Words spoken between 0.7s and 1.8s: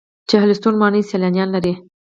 ماڼۍ سیلانیان لري